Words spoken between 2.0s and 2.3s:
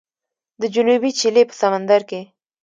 کې